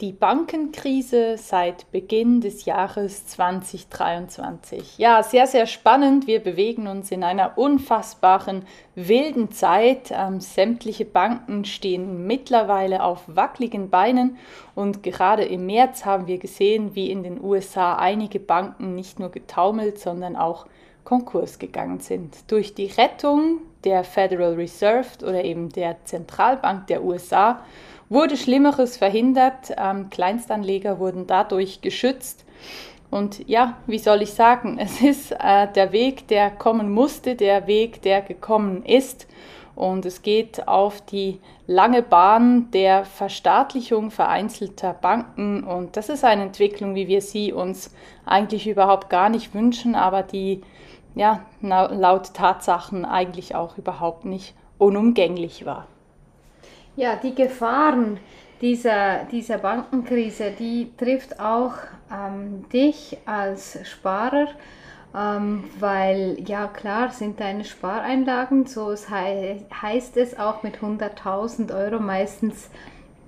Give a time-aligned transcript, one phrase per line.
[0.00, 4.96] Die Bankenkrise seit Beginn des Jahres 2023.
[4.96, 6.26] Ja, sehr, sehr spannend.
[6.26, 8.64] Wir bewegen uns in einer unfassbaren,
[8.94, 10.10] wilden Zeit.
[10.10, 14.38] Ähm, sämtliche Banken stehen mittlerweile auf wackeligen Beinen
[14.74, 19.30] und gerade im März haben wir gesehen, wie in den USA einige Banken nicht nur
[19.30, 20.64] getaumelt, sondern auch
[21.04, 22.36] Konkurs gegangen sind.
[22.48, 27.62] Durch die Rettung der Federal Reserve oder eben der Zentralbank der USA
[28.08, 29.72] wurde Schlimmeres verhindert.
[29.76, 32.44] Ähm, Kleinstanleger wurden dadurch geschützt.
[33.10, 37.66] Und ja, wie soll ich sagen, es ist äh, der Weg, der kommen musste, der
[37.66, 39.26] Weg, der gekommen ist.
[39.80, 45.64] Und es geht auf die lange Bahn der Verstaatlichung vereinzelter Banken.
[45.64, 47.90] Und das ist eine Entwicklung, wie wir sie uns
[48.26, 50.60] eigentlich überhaupt gar nicht wünschen, aber die
[51.14, 55.86] ja, laut Tatsachen eigentlich auch überhaupt nicht unumgänglich war.
[56.96, 58.20] Ja, die Gefahren
[58.60, 61.72] dieser, dieser Bankenkrise, die trifft auch
[62.12, 64.48] ähm, dich als Sparer,
[65.16, 71.74] ähm, weil ja klar sind deine Spareinlagen, so es he heißt es auch mit 100.000
[71.74, 72.70] Euro meistens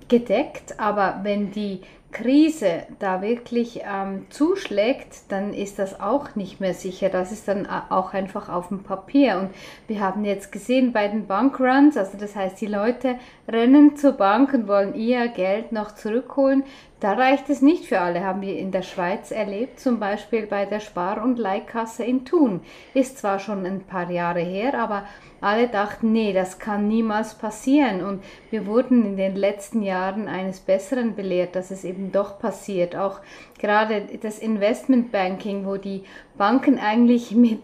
[0.07, 1.81] gedeckt, aber wenn die
[2.13, 7.09] Krise da wirklich ähm, zuschlägt, dann ist das auch nicht mehr sicher.
[7.09, 9.39] Das ist dann auch einfach auf dem Papier.
[9.39, 9.49] Und
[9.87, 13.15] wir haben jetzt gesehen bei den Bankruns, also das heißt, die Leute
[13.47, 16.63] rennen zur Bank und wollen ihr Geld noch zurückholen.
[17.03, 20.65] Da reicht es nicht für alle, haben wir in der Schweiz erlebt, zum Beispiel bei
[20.65, 22.61] der Spar- und Leihkasse in Thun.
[22.93, 25.03] Ist zwar schon ein paar Jahre her, aber
[25.41, 28.05] alle dachten, nee, das kann niemals passieren.
[28.05, 32.95] Und wir wurden in den letzten Jahren eines Besseren belehrt, dass es eben doch passiert.
[32.95, 33.19] Auch
[33.59, 36.03] gerade das Investmentbanking, wo die
[36.37, 37.61] Banken eigentlich mit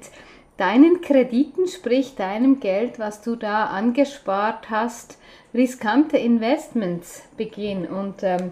[0.58, 5.18] deinen Krediten, sprich deinem Geld, was du da angespart hast,
[5.54, 7.88] riskante Investments begehen.
[7.88, 8.52] Und ähm,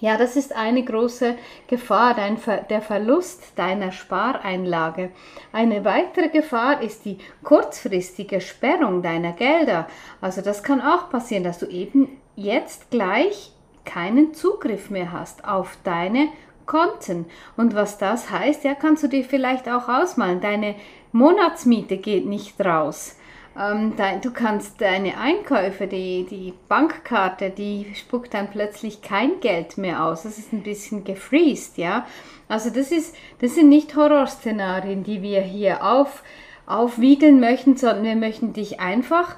[0.00, 1.36] ja, das ist eine große
[1.68, 5.10] Gefahr, dein Ver der Verlust deiner Spareinlage.
[5.52, 9.86] Eine weitere Gefahr ist die kurzfristige Sperrung deiner Gelder.
[10.20, 13.53] Also das kann auch passieren, dass du eben jetzt gleich
[13.84, 16.28] keinen Zugriff mehr hast auf deine
[16.66, 17.26] Konten.
[17.56, 20.40] Und was das heißt, ja, kannst du dir vielleicht auch ausmalen.
[20.40, 20.74] Deine
[21.12, 23.16] Monatsmiete geht nicht raus.
[23.58, 29.78] Ähm, dein, du kannst deine Einkäufe, die, die Bankkarte, die spuckt dann plötzlich kein Geld
[29.78, 30.24] mehr aus.
[30.24, 32.06] Das ist ein bisschen gefreezed, ja.
[32.48, 36.24] Also das ist, das sind nicht Horrorszenarien, die wir hier auf,
[36.66, 39.36] aufwiegeln möchten, sondern wir möchten dich einfach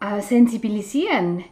[0.00, 1.44] äh, sensibilisieren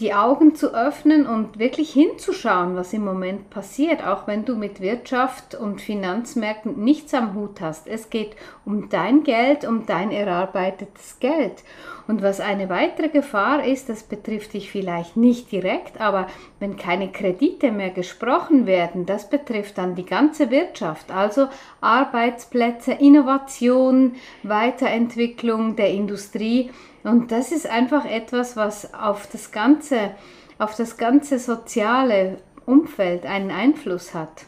[0.00, 4.80] die Augen zu öffnen und wirklich hinzuschauen, was im Moment passiert, auch wenn du mit
[4.80, 7.86] Wirtschaft und Finanzmärkten nichts am Hut hast.
[7.86, 11.62] Es geht um dein Geld, um dein erarbeitetes Geld.
[12.08, 16.26] Und was eine weitere Gefahr ist, das betrifft dich vielleicht nicht direkt, aber
[16.58, 21.48] wenn keine Kredite mehr gesprochen werden, das betrifft dann die ganze Wirtschaft, also
[21.80, 26.70] Arbeitsplätze, Innovation, Weiterentwicklung der Industrie
[27.04, 30.12] und das ist einfach etwas, was auf das ganze,
[30.58, 34.46] auf das ganze soziale Umfeld einen Einfluss hat.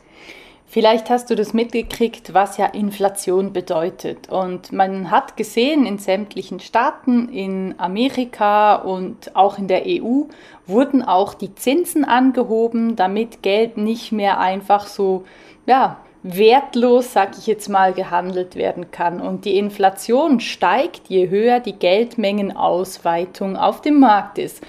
[0.66, 4.28] Vielleicht hast du das mitgekriegt, was ja Inflation bedeutet.
[4.28, 10.24] Und man hat gesehen, in sämtlichen Staaten, in Amerika und auch in der EU
[10.66, 15.24] wurden auch die Zinsen angehoben, damit Geld nicht mehr einfach so
[15.66, 19.20] ja, wertlos, sag ich jetzt mal, gehandelt werden kann.
[19.20, 24.62] Und die Inflation steigt, je höher die Geldmengenausweitung auf dem Markt ist.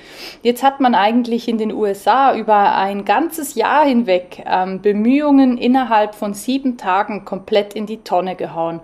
[0.43, 6.13] Jetzt hat man eigentlich in den USA über ein ganzes Jahr hinweg ähm, Bemühungen innerhalb
[6.13, 8.81] von sieben Tagen komplett in die Tonne gehauen.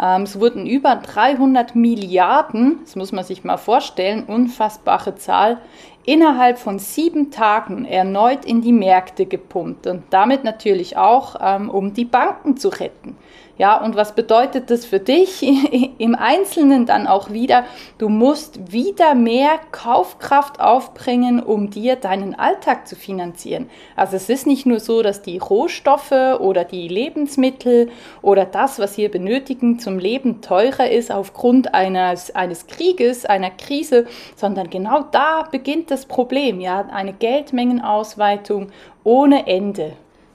[0.00, 5.58] Ähm, es wurden über 300 Milliarden, das muss man sich mal vorstellen, unfassbare Zahl,
[6.04, 11.94] innerhalb von sieben Tagen erneut in die Märkte gepumpt und damit natürlich auch, ähm, um
[11.94, 13.16] die Banken zu retten.
[13.56, 15.40] Ja, und was bedeutet das für dich
[15.98, 17.64] im Einzelnen dann auch wieder?
[17.98, 23.70] Du musst wieder mehr Kaufkraft aufbringen, um dir deinen Alltag zu finanzieren.
[23.94, 26.10] Also es ist nicht nur so, dass die Rohstoffe
[26.40, 27.90] oder die Lebensmittel
[28.22, 34.06] oder das, was wir benötigen zum Leben teurer ist aufgrund eines, eines Krieges, einer Krise,
[34.34, 38.72] sondern genau da beginnt das Problem, ja, eine Geldmengenausweitung
[39.04, 39.92] ohne Ende.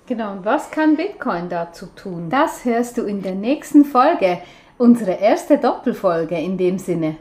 [0.07, 2.29] Genau, und was kann Bitcoin dazu tun?
[2.29, 4.39] Das hörst du in der nächsten Folge,
[4.77, 7.17] unsere erste Doppelfolge in dem Sinne.